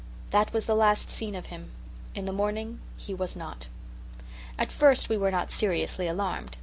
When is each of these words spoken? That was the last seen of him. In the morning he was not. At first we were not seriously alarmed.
That 0.31 0.51
was 0.51 0.65
the 0.65 0.73
last 0.75 1.11
seen 1.11 1.35
of 1.35 1.45
him. 1.53 1.69
In 2.15 2.25
the 2.25 2.33
morning 2.33 2.79
he 2.97 3.13
was 3.13 3.35
not. 3.35 3.67
At 4.57 4.71
first 4.71 5.09
we 5.09 5.15
were 5.17 5.29
not 5.29 5.51
seriously 5.51 6.07
alarmed. 6.07 6.57